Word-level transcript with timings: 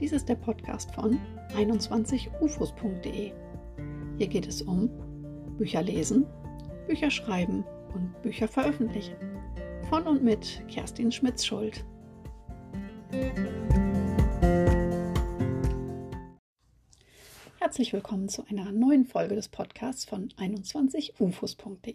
Dies 0.00 0.12
ist 0.12 0.30
der 0.30 0.36
Podcast 0.36 0.94
von 0.94 1.20
21ufos.de. 1.54 3.32
Hier 4.16 4.26
geht 4.28 4.48
es 4.48 4.62
um 4.62 4.88
Bücher 5.58 5.82
lesen, 5.82 6.24
Bücher 6.86 7.10
schreiben 7.10 7.64
und 7.92 8.22
Bücher 8.22 8.48
veröffentlichen. 8.48 9.16
Von 9.90 10.06
und 10.06 10.24
mit 10.24 10.62
Kerstin 10.68 11.12
Schmitz-Schuld. 11.12 11.84
Herzlich 17.58 17.92
willkommen 17.92 18.30
zu 18.30 18.46
einer 18.46 18.72
neuen 18.72 19.04
Folge 19.04 19.34
des 19.34 19.50
Podcasts 19.50 20.06
von 20.06 20.30
21ufos.de. 20.30 21.94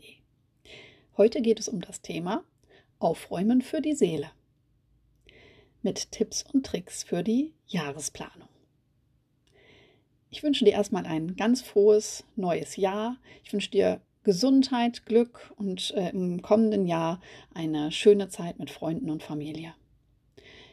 Heute 1.18 1.42
geht 1.42 1.60
es 1.60 1.68
um 1.68 1.82
das 1.82 2.04
Thema 2.04 2.44
Aufräumen 3.00 3.64
für 3.64 3.82
die 3.82 3.96
Seele 3.96 4.30
mit 5.86 6.12
Tipps 6.12 6.44
und 6.52 6.66
Tricks 6.66 7.04
für 7.04 7.24
die 7.24 7.54
Jahresplanung. 7.68 8.50
Ich 10.32 10.42
wünsche 10.42 10.66
dir 10.66 10.74
erstmal 10.74 11.06
ein 11.06 11.36
ganz 11.36 11.62
frohes 11.62 12.26
neues 12.36 12.76
Jahr. 12.76 13.18
Ich 13.44 13.54
wünsche 13.54 13.70
dir 13.70 14.02
Gesundheit, 14.24 15.06
Glück 15.06 15.54
und 15.58 15.94
äh, 15.96 16.10
im 16.10 16.42
kommenden 16.42 16.88
Jahr 16.88 17.22
eine 17.54 17.92
schöne 17.92 18.30
Zeit 18.30 18.58
mit 18.58 18.72
Freunden 18.72 19.12
und 19.12 19.22
Familie. 19.22 19.76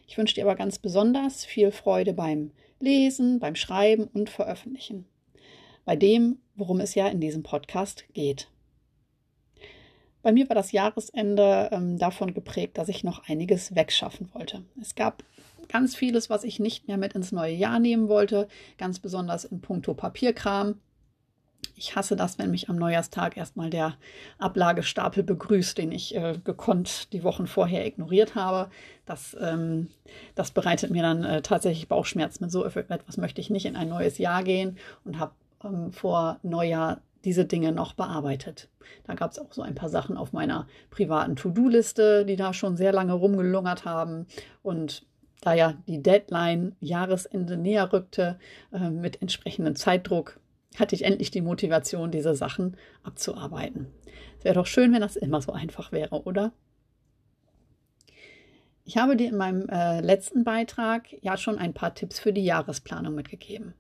Ich 0.09 0.17
wünsche 0.17 0.35
dir 0.35 0.45
aber 0.45 0.57
ganz 0.57 0.79
besonders 0.79 1.45
viel 1.45 1.73
Freude 1.73 2.15
beim 2.15 2.51
Lesen, 2.81 3.39
beim 3.39 3.55
Schreiben 3.55 4.05
und 4.05 4.31
Veröffentlichen. 4.31 5.05
Bei 5.85 5.95
dem, 5.95 6.39
worum 6.55 6.81
es 6.81 6.95
ja 6.95 7.07
in 7.09 7.21
diesem 7.21 7.43
Podcast 7.43 8.07
geht. 8.15 8.49
Bei 10.23 10.33
mir 10.33 10.49
war 10.49 10.55
das 10.55 10.73
Jahresende 10.73 11.69
ähm, 11.73 11.99
davon 11.99 12.33
geprägt, 12.35 12.79
dass 12.79 12.89
ich 12.89 13.05
noch 13.05 13.29
einiges 13.29 13.75
wegschaffen 13.75 14.29
wollte. 14.33 14.65
Es 14.81 14.95
gab 14.95 15.25
ganz 15.69 15.97
vieles, 15.97 16.31
was 16.31 16.45
ich 16.45 16.61
nicht 16.61 16.87
mehr 16.87 16.99
mit 16.99 17.15
ins 17.15 17.33
neue 17.33 17.55
Jahr 17.55 17.79
nehmen 17.79 18.09
wollte, 18.09 18.49
ganz 18.79 18.99
besonders 18.99 19.45
in 19.45 19.61
puncto 19.61 19.95
Papierkram. 19.95 20.81
Ich 21.77 21.97
hasse 21.97 22.17
das, 22.17 22.39
wenn 22.39 22.51
mich 22.51 22.69
am 22.69 22.77
Neujahrstag 22.77 23.37
erstmal 23.37 23.71
der 23.71 23.97
Ablagestapel 24.39 25.23
begrüßt, 25.23 25.79
den 25.79 25.93
ich 25.93 26.15
äh, 26.15 26.39
gekonnt 26.45 27.13
die 27.13 27.25
Wochen 27.25 27.47
vorher 27.47 27.87
ignoriert 27.87 28.35
habe. 28.35 28.71
Das, 29.07 29.37
ähm, 29.41 29.89
das 30.35 30.51
bereitet 30.51 30.91
mir 30.91 31.03
dann 31.03 31.25
äh, 31.25 31.43
tatsächlich 31.43 31.89
Bauchschmerzen. 31.89 32.45
Mit 32.45 32.53
so 32.53 32.65
etwas 32.65 33.17
möchte 33.17 33.41
ich 33.41 33.51
nicht 33.51 33.67
in 33.67 33.77
ein 33.77 33.89
neues 33.89 34.19
Jahr 34.19 34.43
gehen 34.45 34.77
und 35.05 35.19
habe 35.19 35.33
ähm, 35.65 35.93
vor 35.93 36.39
Neujahr 36.43 37.01
diese 37.25 37.45
Dinge 37.45 37.73
noch 37.73 37.95
bearbeitet. 37.95 38.69
Da 39.05 39.15
gab 39.15 39.33
es 39.33 39.39
auch 39.39 39.53
so 39.53 39.63
ein 39.63 39.75
paar 39.75 39.89
Sachen 39.89 40.17
auf 40.17 40.33
meiner 40.33 40.67
privaten 40.91 41.37
To-Do-Liste, 41.37 42.25
die 42.25 42.37
da 42.37 42.53
schon 42.53 42.77
sehr 42.77 42.93
lange 42.93 43.13
rumgelungert 43.13 43.85
haben. 43.85 44.27
Und 44.63 45.07
da 45.41 45.55
ja 45.55 45.75
die 45.87 46.03
Deadline 46.03 46.77
Jahresende 46.81 47.57
näher 47.57 47.93
rückte, 47.93 48.39
äh, 48.73 48.91
mit 48.91 49.21
entsprechendem 49.23 49.77
Zeitdruck, 49.77 50.41
hatte 50.79 50.95
ich 50.95 51.05
endlich 51.05 51.31
die 51.31 51.43
Motivation, 51.43 52.11
diese 52.11 52.35
Sachen 52.35 52.77
abzuarbeiten. 53.03 53.89
Es 54.39 54.45
wäre 54.45 54.55
doch 54.55 54.67
schön, 54.67 54.93
wenn 54.93 55.01
das 55.01 55.17
immer 55.17 55.43
so 55.43 55.53
einfach 55.53 55.93
wäre, 55.93 56.23
oder? 56.23 56.53
Ich 58.85 58.97
habe 58.97 59.17
dir 59.17 59.29
in 59.29 59.37
meinem 59.37 59.69
äh, 59.69 60.01
letzten 60.01 60.45
Beitrag 60.45 61.07
ja 61.23 61.37
schon 61.37 61.59
ein 61.59 61.75
paar 61.75 61.95
Tipps 61.95 62.19
für 62.19 62.33
die 62.33 62.45
Jahresplanung 62.45 63.15
mitgegeben. 63.15 63.75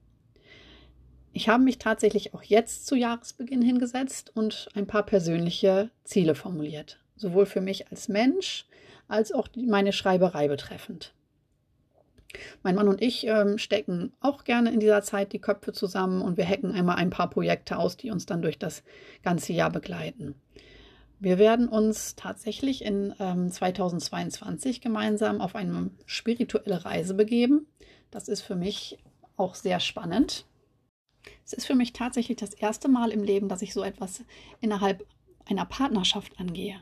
Ich 1.32 1.48
habe 1.48 1.62
mich 1.62 1.78
tatsächlich 1.78 2.34
auch 2.34 2.42
jetzt 2.42 2.86
zu 2.86 2.94
Jahresbeginn 2.94 3.62
hingesetzt 3.62 4.32
und 4.34 4.68
ein 4.74 4.86
paar 4.86 5.04
persönliche 5.04 5.90
Ziele 6.04 6.34
formuliert, 6.34 6.98
sowohl 7.16 7.46
für 7.46 7.62
mich 7.62 7.88
als 7.90 8.08
Mensch 8.08 8.66
als 9.08 9.32
auch 9.32 9.48
meine 9.56 9.92
Schreiberei 9.92 10.48
betreffend. 10.48 11.14
Mein 12.62 12.74
Mann 12.74 12.88
und 12.88 13.02
ich 13.02 13.26
ähm, 13.26 13.58
stecken 13.58 14.12
auch 14.20 14.44
gerne 14.44 14.72
in 14.72 14.80
dieser 14.80 15.02
Zeit 15.02 15.32
die 15.32 15.38
Köpfe 15.38 15.72
zusammen 15.72 16.22
und 16.22 16.36
wir 16.36 16.46
hacken 16.46 16.72
einmal 16.72 16.96
ein 16.96 17.10
paar 17.10 17.28
Projekte 17.28 17.76
aus, 17.76 17.96
die 17.96 18.10
uns 18.10 18.24
dann 18.24 18.40
durch 18.40 18.58
das 18.58 18.82
ganze 19.22 19.52
Jahr 19.52 19.70
begleiten. 19.70 20.34
Wir 21.18 21.38
werden 21.38 21.68
uns 21.68 22.16
tatsächlich 22.16 22.84
in 22.84 23.14
ähm, 23.20 23.50
2022 23.50 24.80
gemeinsam 24.80 25.40
auf 25.40 25.54
eine 25.54 25.90
spirituelle 26.06 26.84
Reise 26.84 27.14
begeben. 27.14 27.66
Das 28.10 28.28
ist 28.28 28.40
für 28.40 28.56
mich 28.56 28.98
auch 29.36 29.54
sehr 29.54 29.78
spannend. 29.78 30.46
Es 31.52 31.58
ist 31.58 31.66
für 31.66 31.74
mich 31.74 31.92
tatsächlich 31.92 32.38
das 32.38 32.54
erste 32.54 32.88
Mal 32.88 33.10
im 33.10 33.22
Leben, 33.22 33.50
dass 33.50 33.60
ich 33.60 33.74
so 33.74 33.82
etwas 33.82 34.24
innerhalb 34.62 35.06
einer 35.44 35.66
Partnerschaft 35.66 36.40
angehe. 36.40 36.80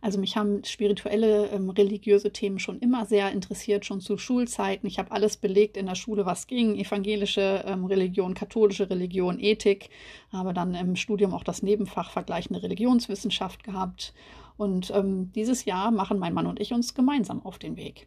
Also 0.00 0.18
mich 0.18 0.38
haben 0.38 0.64
spirituelle, 0.64 1.50
ähm, 1.50 1.68
religiöse 1.68 2.32
Themen 2.32 2.58
schon 2.58 2.78
immer 2.78 3.04
sehr 3.04 3.30
interessiert, 3.30 3.84
schon 3.84 4.00
zu 4.00 4.16
Schulzeiten. 4.16 4.86
Ich 4.86 4.98
habe 4.98 5.10
alles 5.10 5.36
belegt 5.36 5.76
in 5.76 5.84
der 5.84 5.96
Schule, 5.96 6.24
was 6.24 6.46
ging. 6.46 6.76
Evangelische 6.76 7.62
ähm, 7.66 7.84
Religion, 7.84 8.32
katholische 8.32 8.88
Religion, 8.88 9.38
Ethik. 9.38 9.90
Habe 10.32 10.54
dann 10.54 10.74
im 10.74 10.96
Studium 10.96 11.34
auch 11.34 11.44
das 11.44 11.62
Nebenfach 11.62 12.10
vergleichende 12.10 12.62
Religionswissenschaft 12.62 13.64
gehabt. 13.64 14.14
Und 14.56 14.90
ähm, 14.94 15.30
dieses 15.34 15.66
Jahr 15.66 15.90
machen 15.90 16.18
mein 16.18 16.32
Mann 16.32 16.46
und 16.46 16.58
ich 16.58 16.72
uns 16.72 16.94
gemeinsam 16.94 17.44
auf 17.44 17.58
den 17.58 17.76
Weg. 17.76 18.06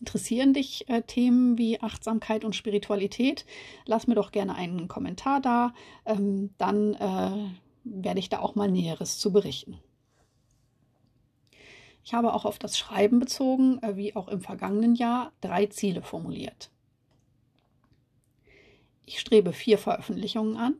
Interessieren 0.00 0.54
dich 0.54 0.88
äh, 0.88 1.02
Themen 1.02 1.58
wie 1.58 1.80
Achtsamkeit 1.80 2.44
und 2.44 2.56
Spiritualität? 2.56 3.44
Lass 3.84 4.06
mir 4.06 4.14
doch 4.14 4.32
gerne 4.32 4.54
einen 4.54 4.88
Kommentar 4.88 5.40
da. 5.40 5.74
Ähm, 6.06 6.54
dann 6.56 6.94
äh, 6.94 7.50
werde 7.84 8.18
ich 8.18 8.30
da 8.30 8.40
auch 8.40 8.54
mal 8.54 8.70
Näheres 8.70 9.18
zu 9.18 9.30
berichten. 9.30 9.78
Ich 12.02 12.14
habe 12.14 12.32
auch 12.32 12.46
auf 12.46 12.58
das 12.58 12.78
Schreiben 12.78 13.20
bezogen, 13.20 13.78
äh, 13.82 13.96
wie 13.96 14.16
auch 14.16 14.28
im 14.28 14.40
vergangenen 14.40 14.94
Jahr, 14.94 15.32
drei 15.42 15.66
Ziele 15.66 16.00
formuliert. 16.00 16.70
Ich 19.04 19.20
strebe 19.20 19.52
vier 19.52 19.76
Veröffentlichungen 19.76 20.56
an. 20.56 20.76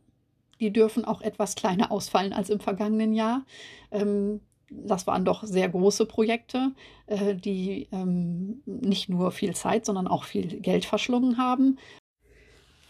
Die 0.59 0.73
dürfen 0.73 1.05
auch 1.05 1.21
etwas 1.21 1.55
kleiner 1.55 1.91
ausfallen 1.91 2.33
als 2.33 2.49
im 2.49 2.59
vergangenen 2.59 3.13
Jahr. 3.13 3.45
Ähm, 3.91 4.41
das 4.71 5.05
waren 5.05 5.25
doch 5.25 5.43
sehr 5.43 5.69
große 5.69 6.05
Projekte, 6.05 6.71
äh, 7.07 7.35
die 7.35 7.87
ähm, 7.91 8.63
nicht 8.65 9.09
nur 9.09 9.31
viel 9.31 9.53
Zeit, 9.53 9.85
sondern 9.85 10.07
auch 10.07 10.23
viel 10.23 10.47
Geld 10.61 10.85
verschlungen 10.85 11.37
haben. 11.37 11.77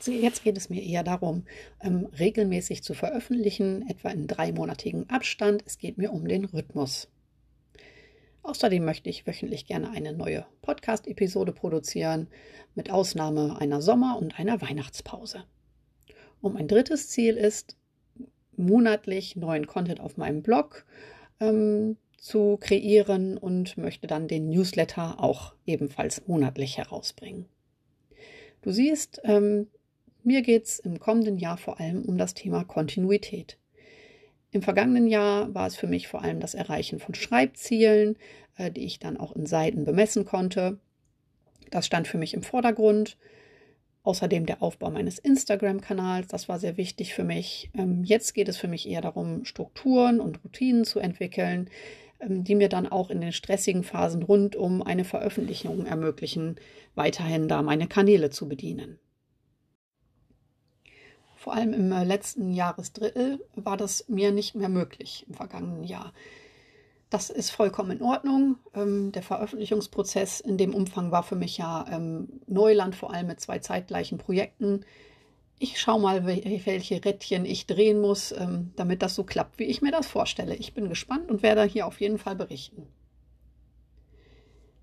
Jetzt 0.06 0.44
geht 0.44 0.58
es 0.58 0.70
mir 0.70 0.82
eher 0.82 1.04
darum, 1.04 1.44
ähm, 1.80 2.08
regelmäßig 2.18 2.84
zu 2.84 2.94
veröffentlichen, 2.94 3.86
etwa 3.88 4.10
in 4.10 4.28
dreimonatigen 4.28 5.10
Abstand. 5.10 5.64
Es 5.66 5.78
geht 5.78 5.98
mir 5.98 6.12
um 6.12 6.28
den 6.28 6.46
Rhythmus. 6.46 7.08
Außerdem 8.44 8.84
möchte 8.84 9.10
ich 9.10 9.28
wöchentlich 9.28 9.68
gerne 9.68 9.92
eine 9.92 10.14
neue 10.14 10.48
Podcast-Episode 10.64 11.52
produzieren, 11.52 12.28
mit 12.74 12.90
Ausnahme 12.90 13.60
einer 13.60 13.82
Sommer- 13.82 14.18
und 14.18 14.40
einer 14.40 14.62
Weihnachtspause. 14.62 15.44
Und 16.42 16.56
mein 16.56 16.68
drittes 16.68 17.10
Ziel 17.10 17.38
ist, 17.38 17.76
monatlich 18.58 19.36
neuen 19.36 19.68
Content 19.68 20.00
auf 20.00 20.18
meinem 20.18 20.42
Blog 20.42 20.86
ähm, 21.42 21.98
zu 22.18 22.58
kreieren 22.62 23.38
und 23.38 23.78
möchte 23.78 24.08
dann 24.08 24.30
den 24.30 24.50
Newsletter 24.50 25.22
auch 25.22 25.56
ebenfalls 25.66 26.28
monatlich 26.28 26.78
herausbringen. 26.78 27.48
Du 28.62 28.72
siehst, 28.72 29.20
ähm, 29.24 29.68
mir 30.24 30.44
geht 30.44 30.66
es 30.66 30.80
im 30.80 31.00
kommenden 31.00 31.40
Jahr 31.40 31.58
vor 31.58 31.80
allem 31.80 32.06
um 32.06 32.18
das 32.18 32.36
Thema 32.36 32.64
Kontinuität. 32.64 33.58
Im 34.52 34.62
vergangenen 34.62 35.08
Jahr 35.08 35.54
war 35.56 35.66
es 35.66 35.76
für 35.76 35.88
mich 35.88 36.08
vor 36.08 36.22
allem 36.22 36.40
das 36.40 36.54
Erreichen 36.54 37.00
von 37.00 37.16
Schreibzielen, 37.16 38.18
äh, 38.58 38.70
die 38.70 38.86
ich 38.86 39.00
dann 39.00 39.18
auch 39.18 39.36
in 39.36 39.48
Seiten 39.48 39.84
bemessen 39.84 40.26
konnte. 40.26 40.78
Das 41.72 41.88
stand 41.88 42.08
für 42.08 42.20
mich 42.20 42.36
im 42.36 42.44
Vordergrund. 42.44 43.18
Außerdem 44.04 44.48
der 44.48 44.64
Aufbau 44.64 44.90
meines 44.90 45.20
Instagram-Kanals, 45.20 46.28
das 46.28 46.50
war 46.50 46.58
sehr 46.58 46.76
wichtig 46.78 47.14
für 47.14 47.24
mich. 47.24 47.70
Ähm, 47.78 48.04
jetzt 48.04 48.34
geht 48.34 48.48
es 48.48 48.58
für 48.58 48.68
mich 48.68 48.90
eher 48.90 49.02
darum, 49.02 49.46
Strukturen 49.46 50.20
und 50.20 50.44
Routinen 50.44 50.86
zu 50.86 51.00
entwickeln, 51.00 51.70
ähm, 52.20 52.44
die 52.44 52.56
mir 52.56 52.68
dann 52.68 52.88
auch 52.88 53.12
in 53.12 53.22
den 53.22 53.32
stressigen 53.32 53.84
Phasen 53.84 54.24
rund 54.24 54.56
um 54.56 54.82
eine 54.82 55.06
Veröffentlichung 55.06 55.86
ermöglichen, 55.86 56.56
weiterhin 56.96 57.48
da 57.48 57.62
meine 57.62 57.88
Kanäle 57.88 58.32
zu 58.32 58.50
bedienen. 58.50 58.98
Vor 61.36 61.54
allem 61.54 61.74
im 61.74 61.92
äh, 61.92 62.04
letzten 62.04 62.52
Jahresdrittel 62.52 63.40
war 63.56 63.78
das 63.78 64.08
mir 64.08 64.32
nicht 64.32 64.56
mehr 64.56 64.70
möglich 64.70 65.26
im 65.28 65.36
vergangenen 65.36 65.84
Jahr. 65.84 66.12
Das 67.12 67.30
ist 67.30 67.50
vollkommen 67.52 67.92
in 67.92 68.02
Ordnung. 68.02 68.56
Ähm, 68.74 69.12
der 69.12 69.22
Veröffentlichungsprozess 69.22 70.40
in 70.40 70.58
dem 70.58 70.74
Umfang 70.74 71.12
war 71.12 71.24
für 71.24 71.36
mich 71.36 71.58
ja 71.58 71.86
ähm, 71.92 72.40
Neuland, 72.48 72.96
vor 72.96 73.14
allem 73.14 73.28
mit 73.28 73.42
zwei 73.42 73.60
zeitgleichen 73.60 74.18
Projekten. 74.18 74.86
Ich 75.60 75.78
schaue 75.78 76.00
mal, 76.00 76.26
welche 76.26 77.04
Rädchen 77.04 77.46
ich 77.46 77.68
drehen 77.68 78.00
muss, 78.00 78.32
ähm, 78.32 78.72
damit 78.78 79.02
das 79.02 79.14
so 79.14 79.26
klappt, 79.26 79.60
wie 79.60 79.66
ich 79.66 79.82
mir 79.82 79.92
das 79.92 80.08
vorstelle. 80.08 80.56
Ich 80.56 80.74
bin 80.74 80.88
gespannt 80.88 81.30
und 81.30 81.44
werde 81.44 81.66
hier 81.66 81.86
auf 81.86 82.00
jeden 82.00 82.18
Fall 82.18 82.38
berichten. 82.38 82.88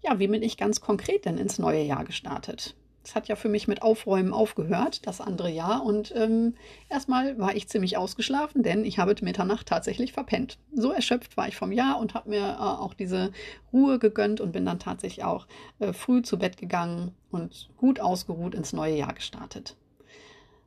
Ja, 0.04 0.18
wie 0.18 0.28
bin 0.28 0.42
ich 0.42 0.58
ganz 0.58 0.82
konkret 0.82 1.24
denn 1.24 1.38
ins 1.38 1.58
neue 1.58 1.82
Jahr 1.82 2.04
gestartet? 2.04 2.76
Es 3.08 3.14
hat 3.14 3.28
ja 3.28 3.36
für 3.36 3.48
mich 3.48 3.66
mit 3.66 3.80
Aufräumen 3.80 4.34
aufgehört, 4.34 5.06
das 5.06 5.22
andere 5.22 5.50
Jahr. 5.50 5.82
Und 5.82 6.12
ähm, 6.14 6.54
erstmal 6.90 7.38
war 7.38 7.56
ich 7.56 7.66
ziemlich 7.66 7.96
ausgeschlafen, 7.96 8.62
denn 8.62 8.84
ich 8.84 8.98
habe 8.98 9.14
Mitternacht 9.22 9.66
tatsächlich 9.66 10.12
verpennt. 10.12 10.58
So 10.74 10.92
erschöpft 10.92 11.38
war 11.38 11.48
ich 11.48 11.56
vom 11.56 11.72
Jahr 11.72 11.98
und 11.98 12.12
habe 12.12 12.28
mir 12.28 12.42
äh, 12.42 12.62
auch 12.62 12.92
diese 12.92 13.32
Ruhe 13.72 13.98
gegönnt 13.98 14.42
und 14.42 14.52
bin 14.52 14.66
dann 14.66 14.78
tatsächlich 14.78 15.24
auch 15.24 15.46
äh, 15.78 15.94
früh 15.94 16.20
zu 16.20 16.38
Bett 16.38 16.58
gegangen 16.58 17.12
und 17.30 17.70
gut 17.78 17.98
ausgeruht 17.98 18.54
ins 18.54 18.74
neue 18.74 18.96
Jahr 18.96 19.14
gestartet. 19.14 19.74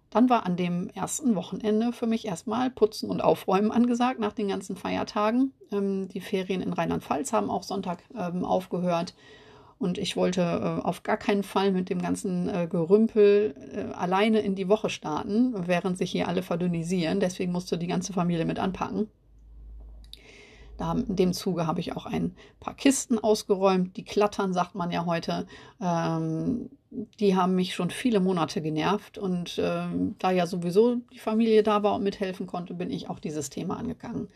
Dann 0.10 0.28
war 0.28 0.46
an 0.46 0.58
dem 0.58 0.90
ersten 0.90 1.36
Wochenende 1.36 1.94
für 1.94 2.08
mich 2.08 2.26
erstmal 2.26 2.72
Putzen 2.72 3.12
und 3.12 3.22
Aufräumen 3.22 3.72
angesagt 3.72 4.20
nach 4.20 4.34
den 4.34 4.48
ganzen 4.48 4.76
Feiertagen. 4.76 5.54
Ähm, 5.72 6.10
die 6.10 6.22
Ferien 6.22 6.62
in 6.62 6.74
Rheinland-Pfalz 6.74 7.34
haben 7.34 7.52
auch 7.52 7.64
Sonntag 7.64 8.04
ähm, 8.18 8.44
aufgehört. 8.44 9.14
Und 9.82 9.98
ich 9.98 10.16
wollte 10.16 10.42
äh, 10.42 10.86
auf 10.86 11.02
gar 11.02 11.18
keinen 11.18 11.42
Fall 11.42 11.72
mit 11.72 11.90
dem 11.90 12.04
ganzen 12.04 12.48
äh, 12.48 12.68
Gerümpel 12.70 13.56
äh, 13.74 13.94
alleine 13.94 14.40
in 14.42 14.54
die 14.54 14.70
Woche 14.70 14.92
starten, 14.92 15.56
während 15.66 15.98
sich 15.98 16.12
hier 16.12 16.28
alle 16.28 16.44
verdünnisieren. 16.44 17.20
Deswegen 17.20 17.52
musste 17.52 17.80
die 17.80 17.88
ganze 17.88 18.14
Familie 18.14 18.46
mit 18.46 18.60
anpacken. 18.60 19.08
Da, 20.78 20.92
in 20.94 21.16
dem 21.16 21.34
Zuge 21.34 21.66
habe 21.66 21.80
ich 21.80 21.96
auch 21.96 22.06
ein 22.06 22.36
paar 22.60 22.76
Kisten 22.76 23.18
ausgeräumt. 23.18 23.98
Die 23.98 24.04
klattern, 24.04 24.54
sagt 24.54 24.76
man 24.76 24.92
ja 24.92 25.08
heute. 25.08 25.48
Ähm, 25.82 26.70
die 27.20 27.36
haben 27.36 27.56
mich 27.56 27.74
schon 27.74 27.90
viele 27.90 28.20
Monate 28.20 28.62
genervt. 28.62 29.18
Und 29.18 29.60
ähm, 29.60 30.16
da 30.20 30.30
ja 30.30 30.46
sowieso 30.46 30.98
die 31.12 31.20
Familie 31.20 31.64
da 31.64 31.82
war 31.82 31.96
und 31.96 32.04
mithelfen 32.04 32.46
konnte, 32.46 32.76
bin 32.76 32.92
ich 32.92 33.10
auch 33.10 33.18
dieses 33.18 33.50
Thema 33.50 33.78
angegangen. 33.78 34.28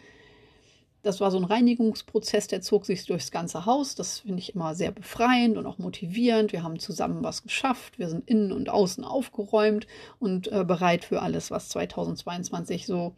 Das 1.06 1.19
war 1.22 1.30
so 1.30 1.38
ein 1.38 1.44
Reinigungsprozess, 1.44 2.48
der 2.48 2.62
zog 2.62 2.88
sich 2.88 3.06
durchs 3.06 3.30
ganze 3.30 3.68
Haus. 3.68 3.94
Das 3.94 4.22
finde 4.22 4.40
ich 4.40 4.56
immer 4.56 4.74
sehr 4.74 4.90
befreiend 4.90 5.56
und 5.56 5.68
auch 5.68 5.78
motivierend. 5.78 6.52
Wir 6.52 6.63
haben 6.63 6.80
zusammen 6.80 7.24
was 7.24 7.44
geschafft. 7.44 8.00
Wir 8.00 8.10
sind 8.10 8.28
innen 8.28 8.52
und 8.52 8.69
außen 8.69 9.04
aufgeräumt 9.04 9.86
und 10.18 10.52
äh, 10.52 10.63
bereit 10.63 11.06
für 11.06 11.22
alles, 11.22 11.52
was 11.52 11.69
2022 11.69 12.88
so 12.88 13.13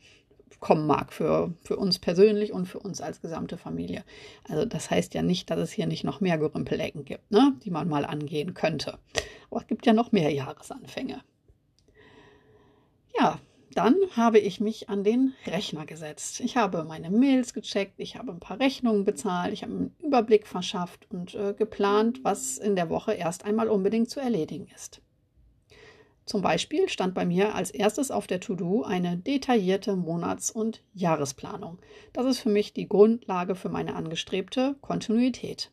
kommen 0.59 0.85
mag 0.85 1.13
für, 1.13 1.53
für 1.61 1.77
uns 1.77 1.97
persönlich 1.97 2.51
und 2.51 2.65
für 2.65 2.79
uns 2.79 2.99
als 2.99 3.21
gesamte 3.21 3.57
Familie. 3.57 4.03
Also 4.49 4.65
das 4.65 4.91
heißt 4.91 5.13
ja 5.13 5.21
nicht, 5.21 5.49
dass 5.49 5.59
es 5.59 5.71
hier 5.71 5.87
nicht 5.87 6.03
noch 6.03 6.19
mehr 6.19 6.37
Gerümpelecken 6.37 7.05
gibt, 7.05 7.31
ne, 7.31 7.53
die 7.63 7.71
man 7.71 7.87
mal 7.87 8.03
angehen 8.03 8.53
könnte. 8.53 8.99
Aber 9.49 9.61
es 9.61 9.67
gibt 9.67 9.85
ja 9.85 9.93
noch 9.93 10.11
mehr 10.11 10.33
Jahresanfänge. 10.33 11.21
Ja, 13.17 13.39
dann 13.77 13.95
habe 14.15 14.39
ich 14.39 14.59
mich 14.59 14.89
an 14.89 15.03
den 15.03 15.35
Rechner 15.45 15.85
gesetzt. 15.85 16.39
Ich 16.39 16.57
habe 16.57 16.83
meine 16.83 17.11
Mails 17.11 17.53
gecheckt, 17.53 17.99
ich 17.99 18.15
habe 18.15 18.31
ein 18.31 18.39
paar 18.39 18.59
Rechnungen 18.59 19.05
bezahlt, 19.05 19.53
ich 19.53 19.61
habe 19.61 19.71
einen 19.71 19.95
Überblick 20.01 20.47
verschafft 20.47 21.05
und 21.11 21.35
äh, 21.35 21.53
geplant, 21.53 22.23
was 22.23 22.57
in 22.57 22.75
der 22.75 22.89
Woche 22.89 23.13
erst 23.13 23.45
einmal 23.45 23.69
unbedingt 23.69 24.09
zu 24.09 24.19
erledigen 24.19 24.67
ist. 24.73 25.01
Zum 26.25 26.41
Beispiel 26.41 26.89
stand 26.89 27.13
bei 27.13 27.23
mir 27.23 27.53
als 27.53 27.69
erstes 27.69 28.09
auf 28.09 28.25
der 28.25 28.39
To-Do 28.39 28.81
eine 28.81 29.15
detaillierte 29.15 29.95
Monats- 29.95 30.49
und 30.49 30.83
Jahresplanung. 30.95 31.77
Das 32.13 32.25
ist 32.25 32.39
für 32.39 32.49
mich 32.49 32.73
die 32.73 32.89
Grundlage 32.89 33.53
für 33.53 33.69
meine 33.69 33.95
angestrebte 33.95 34.75
Kontinuität. 34.81 35.71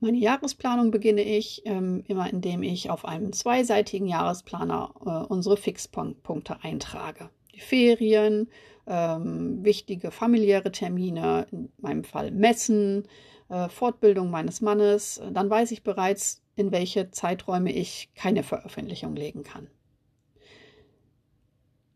Meine 0.00 0.18
Jahresplanung 0.18 0.90
beginne 0.90 1.22
ich 1.22 1.62
ähm, 1.64 2.04
immer, 2.06 2.30
indem 2.30 2.62
ich 2.62 2.90
auf 2.90 3.06
einem 3.06 3.32
zweiseitigen 3.32 4.06
Jahresplaner 4.06 4.92
äh, 5.00 5.32
unsere 5.32 5.56
Fixpunkte 5.56 6.62
eintrage. 6.62 7.30
Die 7.54 7.60
Ferien, 7.60 8.50
ähm, 8.86 9.64
wichtige 9.64 10.10
familiäre 10.10 10.70
Termine, 10.70 11.46
in 11.50 11.72
meinem 11.78 12.04
Fall 12.04 12.30
Messen, 12.30 13.08
äh, 13.48 13.70
Fortbildung 13.70 14.30
meines 14.30 14.60
Mannes. 14.60 15.22
Dann 15.32 15.48
weiß 15.48 15.70
ich 15.70 15.82
bereits, 15.82 16.42
in 16.56 16.72
welche 16.72 17.10
Zeiträume 17.10 17.72
ich 17.72 18.10
keine 18.14 18.42
Veröffentlichung 18.42 19.16
legen 19.16 19.44
kann. 19.44 19.68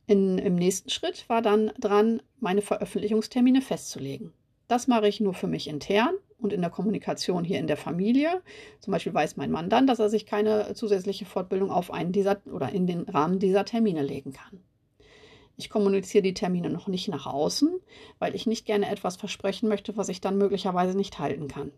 In, 0.07 0.39
Im 0.39 0.55
nächsten 0.55 0.89
Schritt 0.89 1.29
war 1.29 1.43
dann 1.43 1.71
dran, 1.79 2.23
meine 2.39 2.63
Veröffentlichungstermine 2.63 3.61
festzulegen. 3.61 4.33
Das 4.69 4.89
mache 4.89 5.07
ich 5.07 5.21
nur 5.21 5.35
für 5.35 5.47
mich 5.47 5.69
intern 5.69 6.15
und 6.41 6.53
in 6.53 6.61
der 6.61 6.71
Kommunikation 6.71 7.45
hier 7.45 7.59
in 7.59 7.67
der 7.67 7.77
Familie. 7.77 8.43
Zum 8.81 8.93
Beispiel 8.93 9.15
weiß 9.15 9.37
mein 9.37 9.51
Mann 9.51 9.71
dann, 9.71 9.87
dass 9.87 9.99
er 9.99 10.09
sich 10.09 10.27
keine 10.27 10.75
zusätzliche 10.75 11.25
Fortbildung 11.25 11.71
auf 11.71 11.93
einen 11.93 12.13
dieser 12.13 12.41
oder 12.53 12.71
in 12.71 12.87
den 12.87 13.03
Rahmen 13.03 13.39
dieser 13.39 13.65
Termine 13.65 14.03
legen 14.03 14.33
kann. 14.33 14.61
Ich 15.57 15.69
kommuniziere 15.69 16.23
die 16.23 16.35
Termine 16.35 16.71
noch 16.71 16.89
nicht 16.89 17.09
nach 17.09 17.27
außen, 17.27 17.69
weil 18.19 18.35
ich 18.35 18.47
nicht 18.47 18.65
gerne 18.65 18.91
etwas 18.91 19.17
versprechen 19.17 19.69
möchte, 19.69 19.97
was 19.97 20.09
ich 20.09 20.21
dann 20.23 20.39
möglicherweise 20.39 20.97
nicht 20.97 21.19
halten 21.19 21.49
kann. 21.49 21.73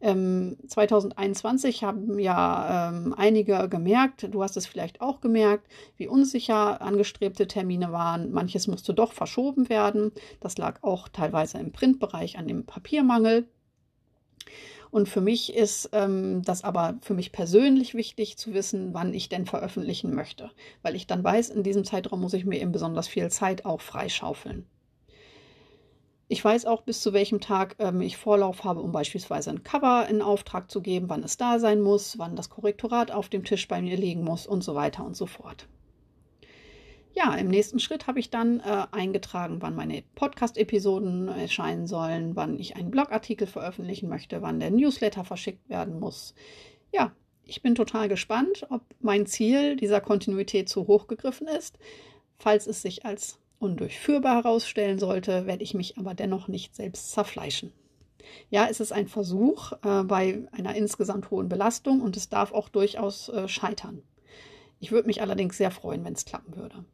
Ähm, 0.00 0.56
2021 0.66 1.82
haben 1.82 2.18
ja 2.18 2.90
ähm, 2.90 3.14
einige 3.16 3.68
gemerkt, 3.68 4.28
du 4.30 4.42
hast 4.42 4.56
es 4.56 4.66
vielleicht 4.66 5.00
auch 5.00 5.20
gemerkt, 5.20 5.66
wie 5.96 6.06
unsicher 6.06 6.80
angestrebte 6.80 7.48
Termine 7.48 7.90
waren. 7.90 8.30
Manches 8.30 8.68
musste 8.68 8.94
doch 8.94 9.12
verschoben 9.12 9.68
werden. 9.68 10.12
Das 10.40 10.56
lag 10.56 10.82
auch 10.82 11.08
teilweise 11.08 11.58
im 11.58 11.72
Printbereich 11.72 12.38
an 12.38 12.46
dem 12.46 12.64
Papiermangel. 12.64 13.48
Und 14.90 15.08
für 15.08 15.20
mich 15.20 15.54
ist 15.54 15.90
ähm, 15.92 16.42
das 16.42 16.64
aber 16.64 16.98
für 17.02 17.14
mich 17.14 17.32
persönlich 17.32 17.94
wichtig 17.94 18.38
zu 18.38 18.54
wissen, 18.54 18.94
wann 18.94 19.12
ich 19.12 19.28
denn 19.28 19.46
veröffentlichen 19.46 20.14
möchte, 20.14 20.50
weil 20.82 20.94
ich 20.94 21.06
dann 21.06 21.22
weiß, 21.22 21.50
in 21.50 21.62
diesem 21.62 21.84
Zeitraum 21.84 22.20
muss 22.20 22.34
ich 22.34 22.44
mir 22.44 22.60
eben 22.60 22.72
besonders 22.72 23.08
viel 23.08 23.30
Zeit 23.30 23.64
auch 23.64 23.80
freischaufeln. 23.80 24.66
Ich 26.30 26.44
weiß 26.44 26.66
auch, 26.66 26.82
bis 26.82 27.00
zu 27.00 27.14
welchem 27.14 27.40
Tag 27.40 27.76
ähm, 27.78 28.02
ich 28.02 28.18
Vorlauf 28.18 28.64
habe, 28.64 28.80
um 28.80 28.92
beispielsweise 28.92 29.50
ein 29.50 29.62
Cover 29.62 30.06
in 30.08 30.20
Auftrag 30.20 30.70
zu 30.70 30.82
geben, 30.82 31.08
wann 31.08 31.22
es 31.22 31.38
da 31.38 31.58
sein 31.58 31.80
muss, 31.80 32.18
wann 32.18 32.36
das 32.36 32.50
Korrektorat 32.50 33.10
auf 33.10 33.30
dem 33.30 33.44
Tisch 33.44 33.66
bei 33.66 33.80
mir 33.80 33.96
liegen 33.96 34.24
muss 34.24 34.46
und 34.46 34.62
so 34.62 34.74
weiter 34.74 35.06
und 35.06 35.16
so 35.16 35.24
fort. 35.24 35.68
Ja, 37.14 37.34
im 37.34 37.48
nächsten 37.48 37.80
Schritt 37.80 38.06
habe 38.06 38.20
ich 38.20 38.30
dann 38.30 38.60
äh, 38.60 38.86
eingetragen, 38.92 39.60
wann 39.60 39.74
meine 39.74 40.02
Podcast-Episoden 40.14 41.28
erscheinen 41.28 41.86
sollen, 41.86 42.36
wann 42.36 42.58
ich 42.58 42.76
einen 42.76 42.90
Blogartikel 42.90 43.46
veröffentlichen 43.46 44.08
möchte, 44.08 44.42
wann 44.42 44.60
der 44.60 44.70
Newsletter 44.70 45.24
verschickt 45.24 45.68
werden 45.68 45.98
muss. 45.98 46.34
Ja, 46.92 47.12
ich 47.44 47.62
bin 47.62 47.74
total 47.74 48.08
gespannt, 48.08 48.66
ob 48.70 48.82
mein 49.00 49.26
Ziel 49.26 49.76
dieser 49.76 50.00
Kontinuität 50.00 50.68
zu 50.68 50.86
hoch 50.86 51.08
gegriffen 51.08 51.48
ist. 51.48 51.78
Falls 52.36 52.66
es 52.66 52.82
sich 52.82 53.04
als 53.04 53.38
undurchführbar 53.58 54.36
herausstellen 54.42 54.98
sollte, 54.98 55.46
werde 55.46 55.64
ich 55.64 55.74
mich 55.74 55.98
aber 55.98 56.14
dennoch 56.14 56.46
nicht 56.46 56.76
selbst 56.76 57.10
zerfleischen. 57.10 57.72
Ja, 58.50 58.68
es 58.70 58.80
ist 58.80 58.92
ein 58.92 59.08
Versuch 59.08 59.72
äh, 59.82 60.04
bei 60.04 60.46
einer 60.52 60.74
insgesamt 60.74 61.30
hohen 61.30 61.48
Belastung 61.48 62.00
und 62.00 62.16
es 62.16 62.28
darf 62.28 62.52
auch 62.52 62.68
durchaus 62.68 63.28
äh, 63.30 63.48
scheitern. 63.48 64.02
Ich 64.80 64.92
würde 64.92 65.06
mich 65.06 65.22
allerdings 65.22 65.56
sehr 65.56 65.70
freuen, 65.70 66.04
wenn 66.04 66.12
es 66.12 66.24
klappen 66.24 66.54
würde. 66.56 66.84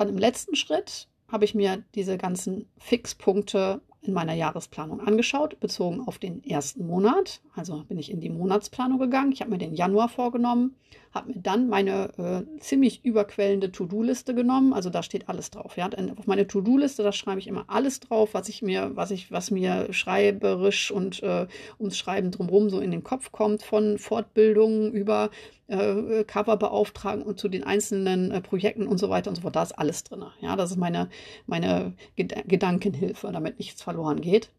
Dann 0.00 0.08
im 0.08 0.16
letzten 0.16 0.56
Schritt 0.56 1.08
habe 1.28 1.44
ich 1.44 1.54
mir 1.54 1.84
diese 1.94 2.16
ganzen 2.16 2.64
Fixpunkte 2.78 3.82
in 4.00 4.14
meiner 4.14 4.32
Jahresplanung 4.32 4.98
angeschaut, 5.00 5.60
bezogen 5.60 6.00
auf 6.00 6.18
den 6.18 6.42
ersten 6.42 6.86
Monat. 6.86 7.42
Also 7.54 7.84
bin 7.84 7.98
ich 7.98 8.10
in 8.10 8.22
die 8.22 8.30
Monatsplanung 8.30 8.98
gegangen. 8.98 9.30
Ich 9.30 9.42
habe 9.42 9.50
mir 9.50 9.58
den 9.58 9.74
Januar 9.74 10.08
vorgenommen, 10.08 10.74
habe 11.12 11.32
mir 11.32 11.40
dann 11.40 11.68
meine 11.68 12.10
äh, 12.18 12.60
ziemlich 12.60 13.04
überquellende 13.04 13.72
To-Do-Liste 13.72 14.34
genommen. 14.34 14.72
Also 14.72 14.90
da 14.90 15.02
steht 15.02 15.28
alles 15.28 15.50
drauf. 15.50 15.76
Ja? 15.76 15.90
Auf 16.16 16.26
meine 16.26 16.46
To-Do-Liste, 16.46 17.02
da 17.02 17.12
schreibe 17.12 17.40
ich 17.40 17.48
immer 17.48 17.64
alles 17.68 18.00
drauf, 18.00 18.34
was 18.34 18.48
ich 18.48 18.62
mir, 18.62 18.92
was 18.94 19.10
ich, 19.10 19.32
was 19.32 19.50
mir 19.50 19.92
schreiberisch 19.92 20.90
und 20.90 21.22
äh, 21.22 21.46
ums 21.78 21.98
Schreiben 21.98 22.30
drumherum 22.30 22.70
so 22.70 22.80
in 22.80 22.90
den 22.90 23.02
Kopf 23.02 23.32
kommt, 23.32 23.62
von 23.62 23.98
Fortbildungen 23.98 24.92
über 24.92 25.30
äh, 25.66 26.24
Cover 26.24 26.56
beauftragen 26.56 27.22
und 27.22 27.38
zu 27.40 27.48
den 27.48 27.64
einzelnen 27.64 28.30
äh, 28.30 28.40
Projekten 28.40 28.86
und 28.86 28.98
so 28.98 29.10
weiter 29.10 29.30
und 29.30 29.36
so 29.36 29.42
fort. 29.42 29.56
Da 29.56 29.62
ist 29.62 29.78
alles 29.78 30.04
drin. 30.04 30.24
Ja, 30.40 30.56
das 30.56 30.70
ist 30.72 30.76
meine, 30.76 31.08
meine 31.46 31.94
Ged 32.16 32.48
Gedankenhilfe, 32.48 33.30
damit 33.32 33.58
nichts 33.58 33.82
verloren 33.82 34.20
geht. 34.20 34.50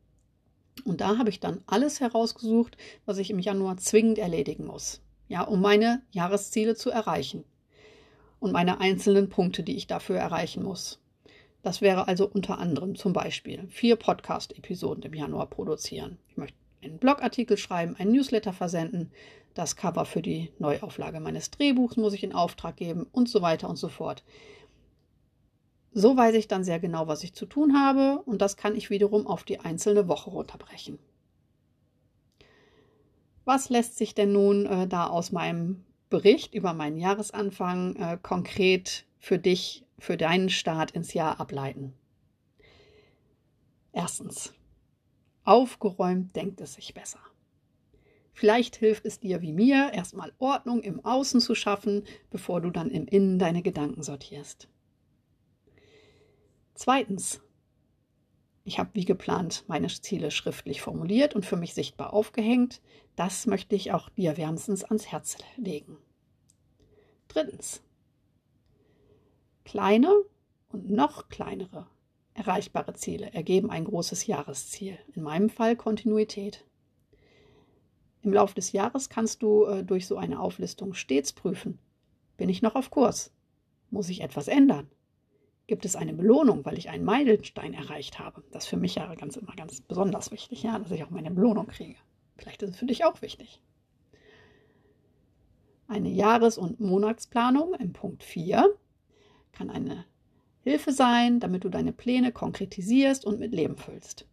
Und 0.86 1.02
da 1.02 1.18
habe 1.18 1.30
ich 1.30 1.40
dann 1.40 1.62
alles 1.68 2.00
herausgesucht, 2.00 2.78
was 3.06 3.18
ich 3.18 3.30
im 3.30 3.40
Januar 3.40 3.78
zwingend 3.78 4.18
erledigen 4.18 4.66
muss, 4.66 5.02
ja, 5.32 5.44
um 5.44 5.62
meine 5.62 6.02
Jahresziele 6.12 6.76
zu 6.76 6.90
erreichen 6.90 7.46
und 8.42 8.52
meine 8.52 8.82
einzelnen 8.82 9.30
Punkte, 9.30 9.64
die 9.64 9.78
ich 9.78 9.88
dafür 9.88 10.18
erreichen 10.18 10.62
muss. 10.62 11.00
Das 11.64 11.80
wäre 11.80 12.10
also 12.10 12.28
unter 12.28 12.60
anderem 12.60 12.96
zum 12.96 13.14
Beispiel 13.14 13.66
vier 13.70 13.96
Podcast-Episoden 13.96 15.04
im 15.04 15.14
Januar 15.14 15.50
produzieren. 15.50 16.18
Ich 16.28 16.36
möchte 16.36 16.58
einen 16.84 16.98
Blogartikel 16.98 17.56
schreiben, 17.56 17.96
einen 17.96 18.12
Newsletter 18.12 18.52
versenden, 18.52 19.10
das 19.54 19.78
Cover 19.78 20.04
für 20.04 20.22
die 20.22 20.52
Neuauflage 20.60 21.22
meines 21.22 21.50
Drehbuchs 21.50 21.96
muss 21.96 22.14
ich 22.14 22.26
in 22.26 22.36
Auftrag 22.36 22.76
geben 22.76 23.08
und 23.14 23.30
so 23.30 23.42
weiter 23.42 23.70
und 23.70 23.78
so 23.78 23.88
fort. 23.88 24.26
So 25.94 26.18
weiß 26.18 26.36
ich 26.36 26.50
dann 26.50 26.66
sehr 26.66 26.82
genau, 26.82 27.08
was 27.08 27.24
ich 27.24 27.34
zu 27.34 27.46
tun 27.46 27.80
habe 27.80 28.22
und 28.26 28.42
das 28.42 28.58
kann 28.58 28.76
ich 28.76 28.90
wiederum 28.90 29.28
auf 29.28 29.46
die 29.46 29.62
einzelne 29.62 30.10
Woche 30.10 30.30
runterbrechen. 30.30 31.00
Was 33.46 33.70
lässt 33.70 33.98
sich 33.98 34.14
denn 34.14 34.32
nun 34.34 34.66
äh, 34.66 34.88
da 34.88 35.08
aus 35.08 35.32
meinem 35.32 35.84
Bericht 36.10 36.54
über 36.54 36.74
meinen 36.74 36.98
Jahresanfang 36.98 37.96
äh, 37.96 38.18
konkret 38.22 39.06
für 39.18 39.40
dich, 39.40 39.86
für 39.98 40.18
deinen 40.18 40.50
Start 40.50 40.92
ins 40.92 41.14
Jahr 41.14 41.40
ableiten? 41.40 41.94
Erstens, 43.94 44.54
aufgeräumt 45.44 46.36
denkt 46.36 46.62
es 46.62 46.76
sich 46.76 46.94
besser. 46.94 47.20
Vielleicht 48.34 48.78
hilft 48.78 49.06
es 49.06 49.20
dir 49.20 49.42
wie 49.42 49.54
mir, 49.54 49.92
erstmal 49.94 50.32
Ordnung 50.40 50.82
im 50.82 51.04
Außen 51.04 51.42
zu 51.42 51.54
schaffen, 51.54 52.04
bevor 52.30 52.62
du 52.62 52.70
dann 52.70 52.90
im 52.90 53.06
Innen 53.06 53.38
deine 53.38 53.62
Gedanken 53.62 54.04
sortierst. 54.04 54.70
Zweitens, 56.74 57.42
ich 58.64 58.80
habe 58.80 58.92
wie 58.94 59.06
geplant 59.06 59.64
meine 59.68 59.88
Ziele 59.88 60.32
schriftlich 60.32 60.82
formuliert 60.82 61.36
und 61.36 61.46
für 61.46 61.58
mich 61.58 61.74
sichtbar 61.74 62.14
aufgehängt. 62.14 62.82
Das 63.22 63.46
möchte 63.46 63.76
ich 63.76 63.92
auch 63.92 64.10
dir 64.10 64.36
wärmstens 64.36 64.84
ans 64.84 65.12
Herz 65.12 65.38
legen. 65.56 66.00
Drittens, 67.28 67.84
kleine 69.64 70.12
und 70.70 70.90
noch 70.90 71.30
kleinere 71.30 71.86
erreichbare 72.34 72.96
Ziele 72.96 73.32
ergeben 73.32 73.70
ein 73.70 73.86
großes 73.86 74.26
Jahresziel. 74.26 74.98
In 75.14 75.22
meinem 75.22 75.52
Fall 75.52 75.76
Kontinuität. 75.76 76.66
Im 78.24 78.34
Laufe 78.34 78.56
des 78.56 78.72
Jahres 78.72 79.08
kannst 79.08 79.44
du 79.44 79.66
äh, 79.66 79.84
durch 79.84 80.08
so 80.08 80.18
eine 80.18 80.40
Auflistung 80.40 80.96
stets 80.96 81.32
prüfen, 81.32 81.78
bin 82.38 82.50
ich 82.50 82.64
noch 82.64 82.74
auf 82.74 82.90
Kurs? 82.90 83.32
Muss 83.92 84.10
ich 84.10 84.22
etwas 84.22 84.48
ändern? 84.48 84.90
Gibt 85.68 85.86
es 85.86 85.96
eine 85.96 86.16
Belohnung, 86.16 86.66
weil 86.66 86.80
ich 86.80 86.90
einen 86.90 87.06
Meilenstein 87.06 87.76
erreicht 87.76 88.18
habe? 88.18 88.44
Das 88.50 88.64
ist 88.64 88.70
für 88.72 88.78
mich 88.78 88.96
ja 88.96 89.14
ganz 89.14 89.36
immer 89.36 89.56
ganz 89.56 89.80
besonders 89.80 90.32
wichtig, 90.32 90.64
ja, 90.64 90.80
dass 90.80 90.90
ich 90.90 91.04
auch 91.04 91.12
meine 91.12 91.30
Belohnung 91.30 91.68
kriege. 91.68 92.00
Vielleicht 92.42 92.64
ist 92.64 92.72
es 92.72 92.78
für 92.78 92.88
dich 92.88 93.06
auch 93.06 93.22
wichtig. 93.22 93.62
Eine 95.88 96.10
Jahres- 96.10 96.58
und 96.58 96.80
Monatsplanung 96.80 97.76
im 97.76 97.94
Punkt 97.94 98.24
4 98.24 98.76
kann 99.52 99.70
eine 99.70 100.06
Hilfe 100.64 100.92
sein, 100.92 101.40
damit 101.40 101.64
du 101.64 101.70
deine 101.70 101.94
Pläne 101.94 102.32
konkretisierst 102.32 103.26
und 103.26 103.40
mit 103.40 103.54
Leben 103.54 103.78
füllst. 103.78 104.26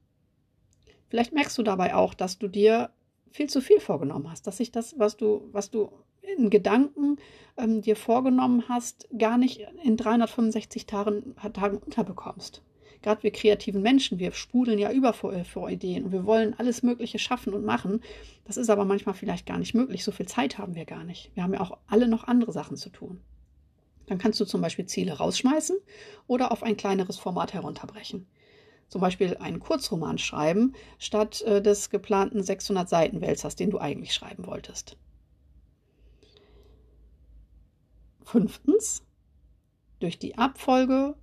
Vielleicht 1.09 1.35
merkst 1.35 1.59
du 1.59 1.63
dabei 1.63 1.95
auch, 1.95 2.15
dass 2.15 2.39
du 2.39 2.49
dir 2.49 2.91
viel 3.31 3.49
zu 3.51 3.61
viel 3.61 3.81
vorgenommen 3.81 4.31
hast, 4.31 4.47
dass 4.47 4.57
sich 4.57 4.73
das, 4.73 4.99
was 4.99 5.17
du, 5.17 5.49
was 5.53 5.71
du 5.71 5.91
in 6.23 6.49
Gedanken 6.49 7.17
ähm, 7.57 7.83
dir 7.83 7.97
vorgenommen 7.97 8.65
hast, 8.69 9.07
gar 9.17 9.37
nicht 9.37 9.67
in 9.83 9.97
365 9.97 10.87
Tagen, 10.87 11.35
Tagen 11.53 11.79
unterbekommst. 11.79 12.63
Gerade 13.03 13.23
wir 13.23 13.31
kreativen 13.31 13.83
Menschen, 13.83 14.19
wir 14.19 14.33
sprudeln 14.33 14.79
ja 14.79 14.91
über 14.91 15.13
vor, 15.13 15.45
vor 15.45 15.71
Ideen 15.71 16.05
und 16.05 16.13
wir 16.13 16.25
wollen 16.25 16.55
alles 16.59 16.83
Mögliche 16.83 17.19
schaffen 17.19 17.55
und 17.55 17.65
machen. 17.65 18.03
Das 18.45 18.57
ist 18.57 18.71
aber 18.71 18.85
manchmal 18.85 19.15
vielleicht 19.15 19.47
gar 19.47 19.59
nicht 19.59 19.75
möglich. 19.75 20.05
So 20.05 20.13
viel 20.13 20.27
Zeit 20.27 20.59
haben 20.59 20.75
wir 20.75 20.85
gar 20.85 21.05
nicht. 21.05 21.31
Wir 21.35 21.43
haben 21.43 21.55
ja 21.55 21.61
auch 21.61 21.79
alle 21.87 22.09
noch 22.09 22.25
andere 22.25 22.53
Sachen 22.53 22.77
zu 22.77 22.91
tun. 22.91 23.21
Dann 24.07 24.19
kannst 24.19 24.41
du 24.41 24.45
zum 24.45 24.61
Beispiel 24.61 24.87
Ziele 24.87 25.13
rausschmeißen 25.13 25.77
oder 26.27 26.51
auf 26.51 26.63
ein 26.63 26.77
kleineres 26.77 27.19
Format 27.19 27.55
herunterbrechen 27.55 28.27
zum 28.89 29.01
Beispiel 29.01 29.37
einen 29.37 29.61
Kurzroman 29.61 30.19
schreiben, 30.19 30.75
statt 30.99 31.43
äh, 31.43 31.63
des 31.63 31.91
geplanten 31.91 32.43
600 32.43 32.89
Seiten 32.89 33.21
Wälzers, 33.21 33.55
den 33.57 33.71
du 33.71 33.79
eigentlich 33.79 34.15
schreiben 34.15 34.47
wolltest. 34.47 34.97
Fünftens, 38.25 39.03
durch 40.01 40.19
die 40.19 40.39
Abfolge 40.39 41.17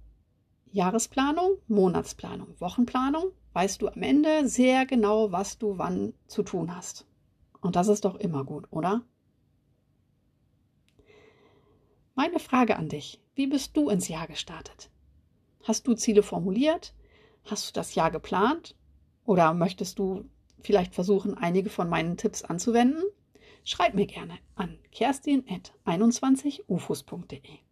Jahresplanung, 0.75 1.57
Monatsplanung, 1.69 2.59
Wochenplanung 2.59 3.31
weißt 3.53 3.81
du 3.81 3.87
am 3.87 4.03
Ende 4.03 4.49
sehr 4.49 4.85
genau, 4.85 5.31
was 5.31 5.57
du 5.57 5.77
wann 5.77 6.13
zu 6.27 6.43
tun 6.43 6.75
hast. 6.75 7.05
Und 7.61 7.77
das 7.77 7.87
ist 7.87 8.03
doch 8.03 8.15
immer 8.15 8.43
gut, 8.43 8.67
oder? 8.71 9.05
Meine 12.13 12.39
Frage 12.39 12.75
an 12.75 12.89
dich, 12.89 13.21
wie 13.35 13.47
bist 13.47 13.77
du 13.77 13.87
ins 13.87 14.09
Jahr 14.09 14.27
gestartet? 14.27 14.89
Hast 15.63 15.87
du 15.87 15.93
Ziele 15.93 16.23
formuliert? 16.23 16.93
Hast 17.45 17.69
du 17.69 17.73
das 17.73 17.95
Jahr 17.95 18.11
geplant? 18.11 18.75
Oder 19.23 19.53
möchtest 19.53 19.97
du 19.97 20.25
vielleicht 20.59 20.93
versuchen, 20.93 21.37
einige 21.37 21.69
von 21.69 21.87
meinen 21.87 22.17
Tipps 22.17 22.43
anzuwenden? 22.43 23.01
Schreib 23.63 23.93
mir 23.93 24.07
gerne 24.07 24.39
an 24.55 24.77
kerstin.21ufos.de. 24.91 27.64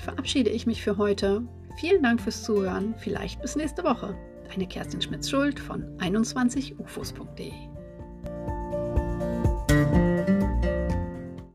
Verabschiede 0.00 0.50
ich 0.50 0.66
mich 0.66 0.82
für 0.82 0.96
heute. 0.96 1.42
Vielen 1.78 2.02
Dank 2.02 2.20
fürs 2.20 2.42
Zuhören. 2.42 2.94
Vielleicht 2.98 3.40
bis 3.40 3.56
nächste 3.56 3.84
Woche. 3.84 4.16
Deine 4.48 4.66
Kerstin 4.66 5.00
Schmitz-Schuld 5.00 5.60
von 5.60 5.84
21ufos.de. 5.98 7.79